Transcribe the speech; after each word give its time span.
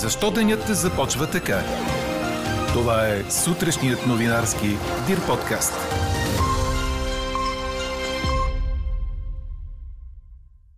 Защо 0.00 0.30
денят 0.30 0.66
започва 0.66 1.30
така? 1.30 1.60
Това 2.72 3.08
е 3.08 3.30
сутрешният 3.30 4.06
новинарски 4.06 4.66
Дир 5.06 5.26
подкаст. 5.26 5.72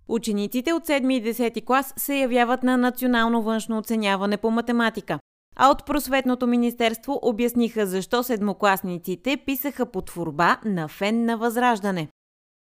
Учениците 0.09 0.73
от 0.73 0.87
7 0.87 1.13
и 1.13 1.35
10 1.35 1.65
клас 1.65 1.95
се 1.97 2.15
явяват 2.15 2.63
на 2.63 2.77
национално 2.77 3.43
външно 3.43 3.79
оценяване 3.79 4.37
по 4.37 4.51
математика. 4.51 5.19
А 5.57 5.71
от 5.71 5.87
просветното 5.87 6.47
министерство 6.47 7.19
обясниха 7.23 7.87
защо 7.87 8.23
седмокласниците 8.23 9.37
писаха 9.47 9.87
по 9.87 10.03
творба 10.03 10.59
на 10.65 10.89
фен 10.89 11.25
на 11.25 11.37
възраждане. 11.37 12.09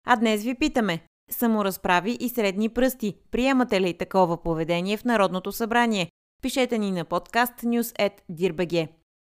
А 0.06 0.16
днес 0.16 0.42
ви 0.42 0.54
питаме– 0.54 1.00
саморазправи 1.30 2.16
и 2.20 2.28
средни 2.28 2.68
пръсти. 2.68 3.14
Приемате 3.30 3.80
ли 3.80 3.94
такова 3.94 4.42
поведение 4.42 4.96
в 4.96 5.04
Народното 5.04 5.52
събрание? 5.52 6.10
Пишете 6.42 6.78
ни 6.78 6.90
на 6.90 7.04
подкаст 7.04 7.54
news.dirbg. 7.62 8.88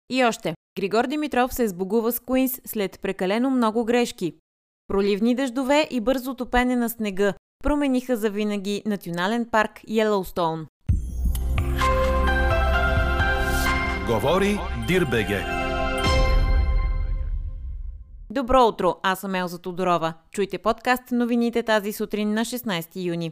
И 0.09 0.23
още. 0.23 0.55
Григор 0.79 1.07
Димитров 1.07 1.53
се 1.53 1.67
сбогува 1.67 2.11
с 2.11 2.19
Куинс 2.19 2.61
след 2.65 2.99
прекалено 3.01 3.49
много 3.49 3.85
грешки. 3.85 4.35
Проливни 4.87 5.35
дъждове 5.35 5.87
и 5.91 6.01
бързо 6.01 6.35
топене 6.35 6.75
на 6.75 6.89
снега 6.89 7.33
промениха 7.63 8.17
завинаги 8.17 8.83
национален 8.85 9.49
парк 9.51 9.71
Йеллоустоун. 9.87 10.67
Говори 14.07 14.59
Дирбеге. 14.87 15.45
Добро 18.29 18.67
утро, 18.67 18.95
аз 19.03 19.19
съм 19.19 19.35
Елза 19.35 19.57
Тодорова. 19.57 20.13
Чуйте 20.31 20.57
подкаст 20.57 21.03
новините 21.11 21.63
тази 21.63 21.93
сутрин 21.93 22.33
на 22.33 22.45
16 22.45 23.05
юни. 23.05 23.31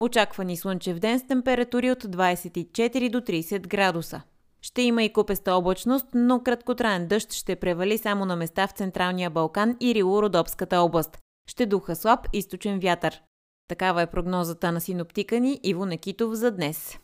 Очаквани 0.00 0.56
слънчев 0.56 0.98
ден 0.98 1.18
с 1.18 1.26
температури 1.26 1.90
от 1.90 2.04
24 2.04 3.10
до 3.10 3.20
30 3.20 3.68
градуса. 3.68 4.22
Ще 4.62 4.82
има 4.82 5.02
и 5.02 5.12
купеста 5.12 5.54
облачност, 5.54 6.06
но 6.14 6.42
краткотраен 6.42 7.06
дъжд 7.06 7.32
ще 7.32 7.56
превали 7.56 7.98
само 7.98 8.24
на 8.24 8.36
места 8.36 8.66
в 8.66 8.72
Централния 8.72 9.30
Балкан 9.30 9.76
и 9.80 9.94
Рило-Родопската 9.94 10.76
област. 10.76 11.18
Ще 11.50 11.66
духа 11.66 11.96
слаб 11.96 12.28
източен 12.32 12.80
вятър. 12.80 13.22
Такава 13.68 14.02
е 14.02 14.06
прогнозата 14.06 14.72
на 14.72 14.80
синоптика 14.80 15.40
ни 15.40 15.60
Иво 15.62 15.86
Некитов 15.86 16.34
за 16.34 16.50
днес. 16.50 16.98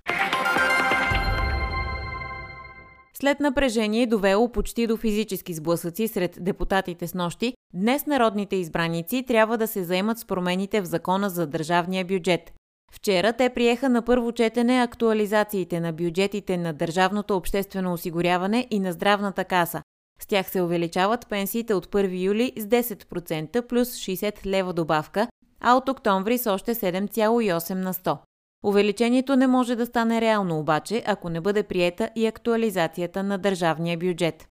След 3.14 3.40
напрежение, 3.40 4.06
довело 4.06 4.52
почти 4.52 4.86
до 4.86 4.96
физически 4.96 5.54
сблъсъци 5.54 6.08
сред 6.08 6.38
депутатите 6.40 7.06
с 7.06 7.14
нощи, 7.14 7.54
днес 7.74 8.06
народните 8.06 8.56
избраници 8.56 9.24
трябва 9.26 9.58
да 9.58 9.66
се 9.66 9.84
заемат 9.84 10.18
с 10.18 10.24
промените 10.24 10.80
в 10.80 10.84
закона 10.84 11.30
за 11.30 11.46
държавния 11.46 12.04
бюджет. 12.04 12.52
Вчера 12.94 13.32
те 13.32 13.50
приеха 13.50 13.88
на 13.88 14.02
първо 14.02 14.32
четене 14.32 14.82
актуализациите 14.82 15.80
на 15.80 15.92
бюджетите 15.92 16.56
на 16.56 16.72
Държавното 16.72 17.36
обществено 17.36 17.92
осигуряване 17.92 18.66
и 18.70 18.80
на 18.80 18.92
здравната 18.92 19.44
каса. 19.44 19.82
С 20.20 20.26
тях 20.26 20.50
се 20.50 20.62
увеличават 20.62 21.28
пенсиите 21.28 21.74
от 21.74 21.86
1 21.86 22.24
юли 22.24 22.52
с 22.56 22.64
10% 22.64 23.66
плюс 23.66 23.88
60 23.88 24.46
лева 24.46 24.72
добавка, 24.72 25.28
а 25.60 25.74
от 25.74 25.88
октомври 25.88 26.38
с 26.38 26.52
още 26.52 26.74
7,8 26.74 27.74
на 27.74 27.94
100. 27.94 28.18
Увеличението 28.64 29.36
не 29.36 29.46
може 29.46 29.76
да 29.76 29.86
стане 29.86 30.20
реално 30.20 30.58
обаче, 30.58 31.02
ако 31.06 31.28
не 31.28 31.40
бъде 31.40 31.62
приета 31.62 32.10
и 32.16 32.26
актуализацията 32.26 33.22
на 33.22 33.38
държавния 33.38 33.98
бюджет. 33.98 34.46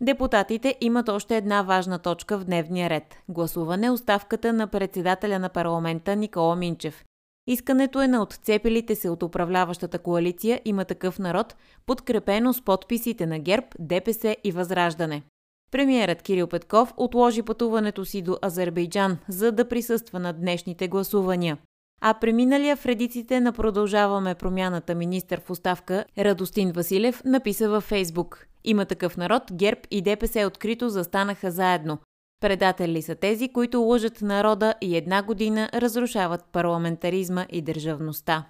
Депутатите 0.00 0.76
имат 0.80 1.08
още 1.08 1.36
една 1.36 1.62
важна 1.62 1.98
точка 1.98 2.38
в 2.38 2.44
дневния 2.44 2.90
ред– 2.90 3.16
гласуване 3.28 3.90
оставката 3.90 4.52
на 4.52 4.66
председателя 4.66 5.38
на 5.38 5.48
парламента 5.48 6.16
Никола 6.16 6.56
Минчев. 6.56 7.04
Искането 7.46 8.02
е 8.02 8.08
на 8.08 8.22
отцепилите 8.22 8.94
се 8.94 9.08
от 9.08 9.22
управляващата 9.22 9.98
коалиция 9.98 10.60
има 10.64 10.84
такъв 10.84 11.18
народ, 11.18 11.56
подкрепено 11.86 12.52
с 12.52 12.62
подписите 12.62 13.26
на 13.26 13.38
ГЕРБ, 13.38 13.66
ДПС 13.78 14.36
и 14.44 14.52
Възраждане. 14.52 15.22
Премиерът 15.70 16.22
Кирил 16.22 16.46
Петков 16.46 16.94
отложи 16.96 17.42
пътуването 17.42 18.04
си 18.04 18.22
до 18.22 18.38
Азербайджан, 18.44 19.18
за 19.28 19.52
да 19.52 19.68
присъства 19.68 20.18
на 20.18 20.32
днешните 20.32 20.88
гласувания. 20.88 21.58
А 22.00 22.14
преминалия 22.14 22.76
в 22.76 22.86
редиците 22.86 23.40
на 23.40 23.52
Продължаваме 23.52 24.34
промяната 24.34 24.94
министър 24.94 25.40
в 25.40 25.50
оставка 25.50 26.04
Радостин 26.18 26.72
Василев 26.72 27.22
написа 27.24 27.68
във 27.68 27.84
Фейсбук. 27.84 28.46
Има 28.64 28.84
такъв 28.84 29.16
народ, 29.16 29.42
ГЕРБ 29.52 29.80
и 29.90 30.02
ДПС 30.02 30.46
открито 30.46 30.88
застанаха 30.88 31.50
заедно. 31.50 31.98
Предатели 32.44 33.02
са 33.02 33.14
тези, 33.14 33.48
които 33.48 33.80
лъжат 33.80 34.22
народа 34.22 34.74
и 34.80 34.96
една 34.96 35.22
година 35.22 35.68
разрушават 35.74 36.44
парламентаризма 36.52 37.46
и 37.50 37.62
държавността. 37.62 38.44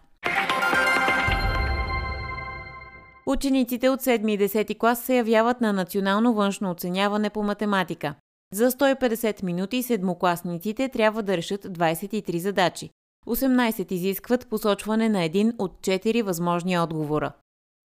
Учениците 3.26 3.88
от 3.88 4.00
7 4.00 4.30
и 4.30 4.38
10 4.38 4.78
клас 4.78 5.02
се 5.02 5.16
явяват 5.16 5.60
на 5.60 5.72
национално 5.72 6.34
външно 6.34 6.70
оценяване 6.70 7.30
по 7.30 7.42
математика. 7.42 8.14
За 8.52 8.70
150 8.70 9.42
минути 9.42 9.82
седмокласниците 9.82 10.88
трябва 10.88 11.22
да 11.22 11.36
решат 11.36 11.64
23 11.64 12.36
задачи. 12.36 12.90
18 13.26 13.92
изискват 13.92 14.48
посочване 14.48 15.08
на 15.08 15.22
един 15.24 15.52
от 15.58 15.72
4 15.80 16.22
възможни 16.22 16.78
отговора. 16.78 17.32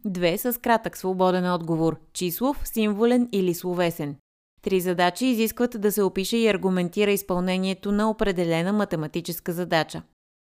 Две 0.05 0.37
с 0.37 0.61
кратък 0.61 0.97
свободен 0.97 1.51
отговор– 1.51 1.99
числов, 2.13 2.61
символен 2.65 3.29
или 3.31 3.53
словесен. 3.53 4.15
Три 4.61 4.81
задачи 4.81 5.25
изискват 5.25 5.81
да 5.81 5.91
се 5.91 6.01
опише 6.01 6.37
и 6.37 6.47
аргументира 6.47 7.11
изпълнението 7.11 7.91
на 7.91 8.09
определена 8.09 8.73
математическа 8.73 9.53
задача. 9.53 10.01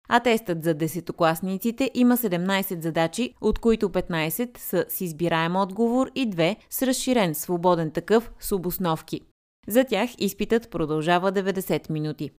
А 0.09 0.21
тестът 0.21 0.65
за 0.65 0.75
десетокласниците 0.75 1.91
има 1.95 2.17
17 2.17 2.83
задачи, 2.83 3.35
от 3.41 3.59
които 3.59 3.89
15 3.89 4.59
са 4.59 4.85
с 4.89 5.01
избираем 5.01 5.57
отговор 5.57 6.11
и 6.15 6.31
2 6.31 6.57
с 6.71 6.83
разширен 6.83 7.35
свободен 7.35 7.91
такъв 7.91 8.33
с 8.41 8.53
обосновки. 8.53 9.21
За 9.69 9.85
тях 9.85 10.11
изпитът 10.19 10.71
продължава 10.71 11.33
90 11.33 11.91
минути. 11.91 12.31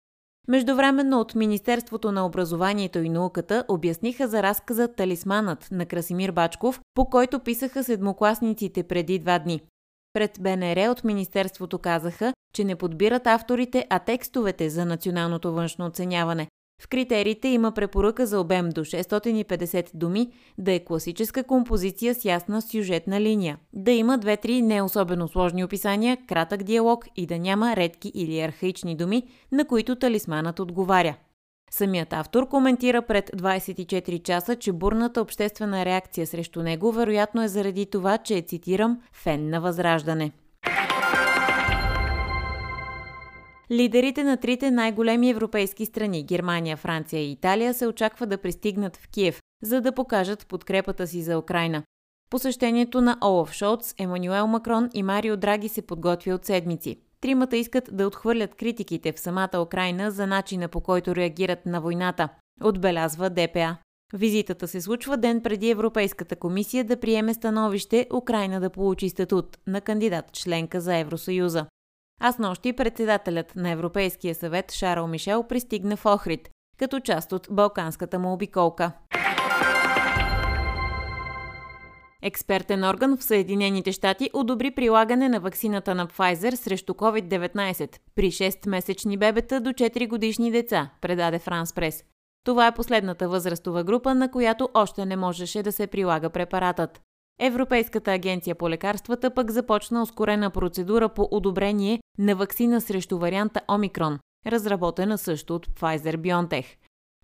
Междувременно 0.48 1.20
от 1.20 1.36
Министерството 1.36 2.12
на 2.12 2.26
образованието 2.26 3.00
и 3.00 3.10
науката 3.10 3.64
обясниха 3.68 4.28
за 4.28 4.44
разказа 4.44 4.88
Талисманът 4.88 5.68
на 5.72 5.86
Красимир 5.86 6.32
Бачков, 6.32 6.82
по 6.96 7.06
който 7.06 7.40
писаха 7.40 7.84
седмокласниците 7.84 8.84
преди 8.84 9.20
два 9.20 9.40
дни. 9.40 9.62
Пред 10.14 10.38
БНР 10.42 10.90
от 10.92 11.04
Министерството 11.04 11.80
казаха, 11.80 12.34
че 12.54 12.64
не 12.64 12.76
подбират 12.76 13.28
авторите, 13.28 13.86
а 13.90 14.00
текстовете 14.00 14.70
за 14.70 14.86
националното 14.86 15.54
външно 15.54 15.86
оценяване, 15.86 16.48
в 16.82 16.88
критериите 16.88 17.48
има 17.48 17.72
препоръка 17.72 18.26
за 18.26 18.40
обем 18.40 18.70
до 18.70 18.82
650 18.82 19.90
думи, 19.94 20.32
да 20.58 20.72
е 20.72 20.80
класическа 20.80 21.44
композиция 21.44 22.16
с 22.16 22.26
ясна 22.26 22.62
сюжетна 22.62 23.22
линия, 23.22 23.58
да 23.74 23.92
има 23.92 24.18
две-три 24.18 24.62
не 24.62 24.82
особено 24.82 25.28
сложни 25.28 25.64
описания, 25.64 26.18
кратък 26.28 26.64
диалог 26.64 27.06
и 27.16 27.26
да 27.26 27.40
няма 27.40 27.76
редки 27.76 28.12
или 28.16 28.40
архаични 28.40 28.96
думи, 28.96 29.24
на 29.52 29.66
които 29.66 29.96
талисманът 29.96 30.60
отговаря. 30.60 31.16
Самият 31.72 32.14
автор 32.14 32.48
коментира 32.48 33.02
пред 33.02 33.30
24 33.30 34.24
часа, 34.24 34.56
че 34.56 34.72
бурната 34.72 35.22
обществена 35.22 35.86
реакция 35.86 36.28
срещу 36.28 36.62
него 36.62 36.92
вероятно 36.92 37.44
е 37.44 37.48
заради 37.48 37.86
това, 37.86 38.18
че 38.18 38.38
е, 38.38 38.42
цитирам, 38.42 39.02
фен 39.14 39.50
на 39.50 39.62
възраждане. 39.62 40.32
Лидерите 43.72 44.24
на 44.24 44.38
трите 44.38 44.72
най-големи 44.72 45.30
европейски 45.30 45.86
страни 45.86 46.24
Германия, 46.24 46.78
Франция 46.78 47.22
и 47.22 47.32
Италия 47.32 47.74
се 47.74 47.88
очаква 47.88 48.26
да 48.26 48.38
пристигнат 48.38 48.98
в 48.98 49.08
Киев, 49.08 49.42
за 49.64 49.82
да 49.82 49.92
покажат 49.92 50.48
подкрепата 50.48 51.08
си 51.08 51.22
за 51.22 51.38
Украина. 51.38 51.84
Посещението 52.30 53.02
на 53.02 53.18
Олаф 53.24 53.54
Шолц, 53.54 53.94
Емануел 53.98 54.48
Макрон 54.48 54.90
и 54.94 55.04
Марио 55.04 55.38
Драги 55.38 55.70
се 55.70 55.82
подготвя 55.82 56.34
от 56.34 56.46
седмици. 56.46 56.98
Тримата 57.22 57.58
искат 57.58 57.90
да 57.92 58.08
отхвърлят 58.08 58.56
критиките 58.56 59.12
в 59.12 59.20
самата 59.20 59.62
Украина 59.62 60.12
за 60.12 60.28
начина 60.28 60.68
по 60.68 60.82
който 60.82 61.16
реагират 61.16 61.66
на 61.66 61.82
войната, 61.82 62.30
отбелязва 62.64 63.30
ДПА. 63.30 63.78
Визитата 64.14 64.68
се 64.68 64.82
случва 64.82 65.18
ден 65.18 65.42
преди 65.42 65.70
Европейската 65.70 66.36
комисия 66.36 66.84
да 66.84 67.00
приеме 67.00 67.34
становище 67.34 68.08
Украина 68.14 68.60
да 68.60 68.70
получи 68.70 69.10
статут 69.10 69.58
на 69.68 69.82
кандидат 69.82 70.32
членка 70.34 70.82
за 70.82 70.96
Евросъюза. 70.96 71.66
А 72.22 72.32
с 72.32 72.38
нощи 72.38 72.74
председателят 72.74 73.56
на 73.56 73.70
Европейския 73.70 74.36
съвет 74.36 74.72
Шарл 74.72 75.08
Мишел 75.08 75.44
пристигна 75.44 75.98
в 75.98 76.06
Охрид, 76.06 76.50
като 76.78 77.00
част 77.00 77.32
от 77.32 77.48
Балканската 77.52 78.20
му 78.20 78.34
обиколка. 78.34 78.92
Експертен 82.24 82.84
орган 82.84 83.18
в 83.18 83.24
Съединените 83.24 83.92
щати 83.92 84.30
одобри 84.34 84.72
прилагане 84.72 85.30
на 85.30 85.40
ваксината 85.40 85.96
на 85.96 86.08
Pfizer 86.08 86.56
срещу 86.56 86.94
COVID-19 86.94 87.98
при 88.16 88.32
6-месечни 88.32 89.18
бебета 89.18 89.62
до 89.62 89.70
4 89.70 90.08
годишни 90.08 90.52
деца, 90.52 90.90
предаде 91.02 91.40
Франс 91.40 91.74
Прес. 91.74 92.04
Това 92.46 92.68
е 92.68 92.76
последната 92.76 93.30
възрастова 93.30 93.84
група, 93.84 94.16
на 94.16 94.32
която 94.32 94.70
още 94.74 95.06
не 95.06 95.16
можеше 95.16 95.64
да 95.64 95.72
се 95.72 95.88
прилага 95.88 96.30
препаратът. 96.30 97.02
Европейската 97.40 98.12
агенция 98.12 98.56
по 98.56 98.70
лекарствата 98.70 99.34
пък 99.34 99.52
започна 99.52 100.02
ускорена 100.02 100.50
процедура 100.50 101.10
по 101.10 101.28
одобрение 101.32 102.00
на 102.18 102.36
вакцина 102.36 102.82
срещу 102.82 103.18
варианта 103.18 103.62
Омикрон, 103.72 104.20
разработена 104.48 105.18
също 105.18 105.56
от 105.56 105.68
Pfizer-BioNTech. 105.68 106.66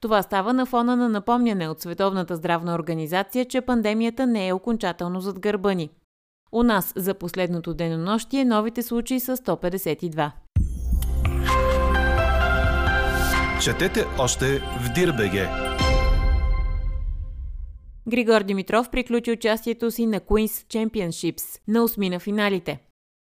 Това 0.02 0.22
става 0.22 0.54
на 0.54 0.66
фона 0.66 0.96
на 0.96 1.10
напомняне 1.10 1.70
от 1.70 1.82
Световната 1.82 2.36
здравна 2.36 2.76
организация, 2.76 3.46
че 3.46 3.62
пандемията 3.62 4.28
не 4.28 4.48
е 4.48 4.54
окончателно 4.54 5.22
зад 5.22 5.40
гърба 5.40 5.74
ни. 5.74 5.90
У 6.52 6.64
нас 6.64 6.94
за 6.96 7.14
последното 7.14 7.74
денонощие 7.74 8.46
новите 8.46 8.84
случаи 8.84 9.20
са 9.20 9.38
152. 9.38 10.32
Четете 13.62 14.06
още 14.20 14.60
в 14.60 14.94
Дирбеге. 14.96 15.50
Григор 18.08 18.44
Димитров 18.44 18.90
приключи 18.90 19.32
участието 19.32 19.92
си 19.92 20.06
на 20.06 20.20
Queen's 20.20 20.88
Championships 20.88 21.62
на 21.68 21.84
осми 21.84 22.10
на 22.10 22.20
финалите. 22.20 22.80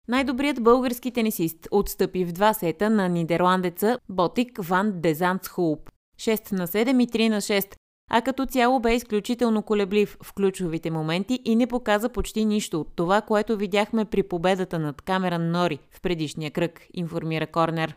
Най-добрият 0.08 0.64
български 0.64 1.12
тенисист 1.12 1.68
отстъпи 1.72 2.26
в 2.26 2.32
два 2.32 2.54
сета 2.54 2.90
на 2.90 3.10
нидерландеца 3.10 4.00
Ботик 4.10 4.60
Ван 4.62 4.92
Дезантсхулп. 4.96 5.91
6 6.22 6.52
на 6.52 6.68
7 6.68 7.04
и 7.04 7.08
3 7.08 7.30
на 7.30 7.42
6, 7.42 7.76
а 8.10 8.22
като 8.22 8.46
цяло 8.46 8.80
бе 8.80 8.96
изключително 8.96 9.64
колеблив 9.64 10.18
в 10.24 10.34
ключовите 10.34 10.92
моменти 10.92 11.40
и 11.46 11.56
не 11.56 11.68
показа 11.68 12.10
почти 12.10 12.46
нищо 12.46 12.82
от 12.82 12.96
това, 12.96 13.22
което 13.22 13.58
видяхме 13.58 14.06
при 14.06 14.24
победата 14.24 14.80
над 14.80 15.02
Камеран 15.02 15.52
Нори 15.52 15.80
в 15.92 16.02
предишния 16.02 16.52
кръг, 16.52 16.82
информира 16.94 17.48
Корнер. 17.48 17.96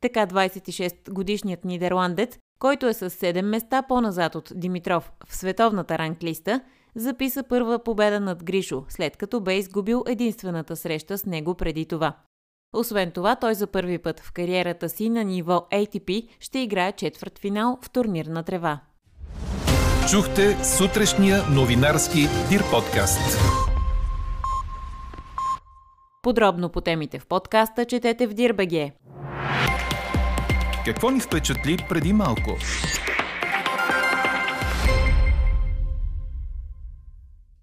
Така 0.00 0.26
26-годишният 0.26 1.64
нидерландец, 1.64 2.38
който 2.58 2.86
е 2.86 2.92
с 2.92 3.10
7 3.10 3.42
места 3.42 3.82
по-назад 3.82 4.34
от 4.34 4.52
Димитров 4.54 5.12
в 5.26 5.36
световната 5.36 5.98
ранглиста, 5.98 6.60
записа 6.94 7.42
първа 7.42 7.78
победа 7.84 8.20
над 8.20 8.44
Гришо, 8.44 8.84
след 8.88 9.16
като 9.16 9.40
бе 9.40 9.56
изгубил 9.56 10.04
единствената 10.06 10.76
среща 10.76 11.18
с 11.18 11.26
него 11.26 11.54
преди 11.54 11.86
това. 11.86 12.16
Освен 12.72 13.10
това, 13.10 13.36
той 13.36 13.54
за 13.54 13.66
първи 13.66 13.98
път 13.98 14.20
в 14.20 14.32
кариерата 14.32 14.88
си 14.88 15.08
на 15.08 15.24
ниво 15.24 15.66
ATP 15.72 16.28
ще 16.40 16.58
играе 16.58 16.92
четвърт 16.92 17.38
финал 17.38 17.78
в 17.82 17.90
турнирна 17.90 18.42
трева. 18.42 18.80
Чухте 20.10 20.64
сутрешния 20.64 21.42
новинарски 21.50 22.20
Дир 22.48 22.62
подкаст. 22.70 23.40
Подробно 26.22 26.68
по 26.68 26.80
темите 26.80 27.18
в 27.18 27.26
подкаста 27.26 27.84
четете 27.84 28.26
в 28.26 28.34
Дирбеге. 28.34 28.92
Какво 30.84 31.10
ни 31.10 31.20
впечатли 31.20 31.86
преди 31.88 32.12
малко? 32.12 32.56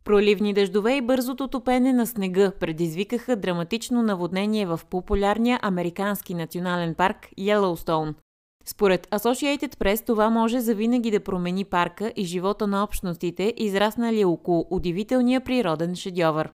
Проливни 0.10 0.54
дъждове 0.54 0.96
и 0.96 1.02
бързото 1.02 1.48
топене 1.48 1.94
на 1.94 2.08
снега 2.08 2.52
предизвикаха 2.60 3.36
драматично 3.36 4.02
наводнение 4.04 4.66
в 4.66 4.80
популярния 4.90 5.60
американски 5.62 6.34
национален 6.34 6.96
парк 6.96 7.28
Йеллоустоун. 7.38 8.16
Според 8.66 9.08
Associated 9.08 9.76
Press 9.76 10.06
това 10.06 10.30
може 10.30 10.60
завинаги 10.60 11.12
да 11.12 11.20
промени 11.20 11.66
парка 11.66 12.14
и 12.16 12.24
живота 12.24 12.68
на 12.68 12.84
общностите, 12.84 13.54
израснали 13.58 14.26
около 14.26 14.68
удивителния 14.70 15.42
природен 15.42 15.96
шедьовър. 15.96 16.50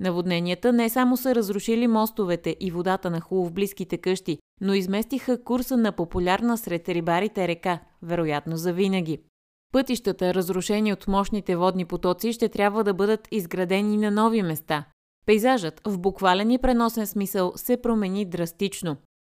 Наводненията 0.00 0.72
не 0.72 0.88
само 0.88 1.16
са 1.16 1.34
разрушили 1.34 1.86
мостовете 1.86 2.56
и 2.60 2.70
водата 2.70 3.10
на 3.10 3.20
хубаво 3.20 3.48
в 3.48 3.52
близките 3.52 3.98
къщи, 3.98 4.38
но 4.60 4.74
изместиха 4.74 5.44
курса 5.44 5.76
на 5.76 5.92
популярна 5.92 6.58
сред 6.58 6.88
рибарите 6.88 7.48
река, 7.48 7.78
вероятно 8.02 8.56
за 8.56 8.72
винаги. 8.72 9.18
Пътищата, 9.76 10.34
разрушени 10.34 10.92
от 10.92 11.08
мощните 11.08 11.56
водни 11.56 11.84
потоци, 11.84 12.32
ще 12.32 12.48
трябва 12.48 12.84
да 12.84 12.94
бъдат 12.94 13.28
изградени 13.30 13.96
на 13.96 14.10
нови 14.10 14.42
места. 14.42 14.84
Пейзажът 15.26 15.80
в 15.84 15.98
буквален 15.98 16.50
и 16.50 16.58
преносен 16.58 17.06
смисъл 17.06 17.52
се 17.56 17.76
промени 17.76 18.24
драстично. 18.24 18.96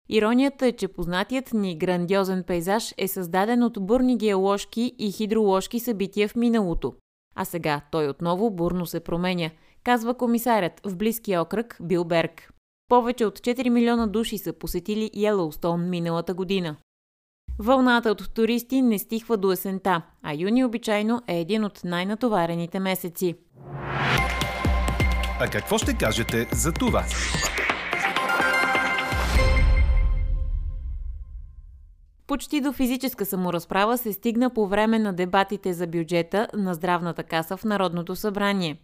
Иронията 0.09 0.67
е, 0.67 0.71
че 0.71 0.87
познатият 0.87 1.53
ни 1.53 1.77
грандиозен 1.77 2.43
пейзаж 2.43 2.93
е 2.97 3.07
създаден 3.07 3.63
от 3.63 3.85
бурни 3.85 4.17
геоложки 4.17 4.93
и 4.99 5.11
хидроложки 5.11 5.79
събития 5.79 6.27
в 6.27 6.35
миналото. 6.35 6.93
А 7.35 7.45
сега 7.45 7.81
той 7.91 8.07
отново 8.07 8.51
бурно 8.51 8.85
се 8.85 8.99
променя, 8.99 9.49
казва 9.83 10.13
комисарят 10.13 10.81
в 10.85 10.95
близкия 10.95 11.41
окръг 11.41 11.77
Билберг. 11.81 12.53
Повече 12.89 13.25
от 13.25 13.39
4 13.39 13.69
милиона 13.69 14.07
души 14.07 14.37
са 14.37 14.53
посетили 14.53 15.11
Йеллоустоун 15.13 15.89
миналата 15.89 16.33
година. 16.33 16.75
Вълната 17.59 18.11
от 18.11 18.33
туристи 18.33 18.81
не 18.81 18.99
стихва 18.99 19.37
до 19.37 19.51
есента, 19.51 20.01
а 20.23 20.33
юни 20.33 20.65
обичайно 20.65 21.21
е 21.27 21.39
един 21.39 21.63
от 21.63 21.81
най-натоварените 21.83 22.79
месеци. 22.79 23.35
А 25.39 25.47
какво 25.51 25.77
ще 25.77 25.97
кажете 25.97 26.47
за 26.53 26.71
това? 26.71 27.03
Почти 32.27 32.61
до 32.61 32.73
физическа 32.73 33.25
саморазправа 33.25 33.97
се 33.97 34.13
стигна 34.13 34.49
по 34.49 34.67
време 34.67 34.99
на 34.99 35.13
дебатите 35.13 35.73
за 35.73 35.87
бюджета 35.87 36.47
на 36.53 36.73
здравната 36.73 37.23
каса 37.23 37.57
в 37.57 37.63
Народното 37.63 38.15
събрание. 38.15 38.77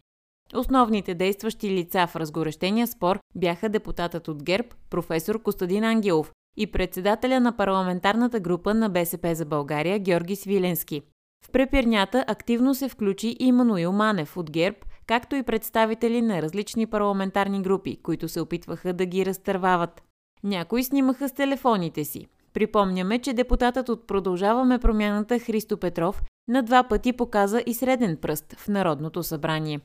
Основните 0.56 1.16
действащи 1.16 1.70
лица 1.70 2.08
в 2.08 2.16
разгорещения 2.16 2.88
спор 2.88 3.20
бяха 3.36 3.70
депутатът 3.70 4.28
от 4.28 4.44
ГЕРБ, 4.44 4.68
професор 4.90 5.42
Костадин 5.42 5.84
Ангелов, 5.84 6.32
и 6.58 6.72
председателя 6.72 7.40
на 7.40 7.58
парламентарната 7.58 8.40
група 8.40 8.74
на 8.74 8.90
БСП 8.90 9.36
за 9.36 9.46
България 9.46 10.00
Георги 10.00 10.36
Свиленски. 10.36 11.02
В 11.46 11.52
препирнята 11.52 12.26
активно 12.28 12.76
се 12.76 12.90
включи 12.90 13.36
и 13.40 13.52
Мануил 13.52 13.92
Манев 13.92 14.38
от 14.38 14.52
ГЕРБ, 14.52 14.78
както 15.08 15.36
и 15.36 15.44
представители 15.44 16.22
на 16.22 16.42
различни 16.42 16.88
парламентарни 16.88 17.62
групи, 17.62 17.98
които 18.04 18.30
се 18.30 18.42
опитваха 18.42 18.94
да 18.94 19.06
ги 19.06 19.26
разтървават. 19.26 20.02
Някои 20.44 20.84
снимаха 20.84 21.30
с 21.30 21.34
телефоните 21.34 22.04
си. 22.04 22.28
Припомняме, 22.54 23.20
че 23.20 23.34
депутатът 23.34 23.90
от 23.90 24.08
Продължаваме 24.08 24.80
промяната 24.80 25.40
Христо 25.40 25.78
Петров 25.78 26.22
на 26.48 26.64
два 26.64 26.84
пъти 26.84 27.14
показа 27.14 27.62
и 27.66 27.74
среден 27.74 28.18
пръст 28.18 28.54
в 28.58 28.68
Народното 28.68 29.24
събрание. 29.24 29.80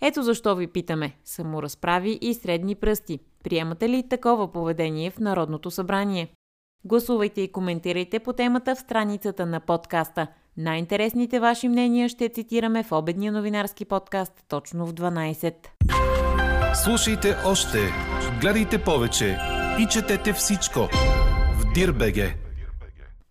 Ето 0.00 0.22
защо 0.22 0.56
ви 0.56 0.66
питаме, 0.66 1.12
саморазправи 1.24 2.18
и 2.20 2.34
средни 2.34 2.74
пръсти. 2.74 3.18
Приемате 3.44 3.88
ли 3.88 4.08
такова 4.08 4.52
поведение 4.52 5.10
в 5.10 5.18
Народното 5.18 5.70
събрание? 5.70 6.28
Гласувайте 6.84 7.40
и 7.40 7.52
коментирайте 7.52 8.18
по 8.18 8.32
темата 8.32 8.74
в 8.74 8.78
страницата 8.78 9.46
на 9.46 9.60
подкаста. 9.60 10.26
Най-интересните 10.56 11.40
ваши 11.40 11.68
мнения 11.68 12.08
ще 12.08 12.28
цитираме 12.28 12.82
в 12.82 12.92
обедния 12.92 13.32
новинарски 13.32 13.84
подкаст 13.84 14.32
точно 14.48 14.86
в 14.86 14.94
12. 14.94 15.54
Слушайте 16.84 17.36
още, 17.46 17.78
гледайте 18.40 18.82
повече 18.82 19.38
и 19.80 19.86
четете 19.90 20.32
всичко 20.32 20.80
в 21.54 21.72
Дирбеге. 21.74 22.45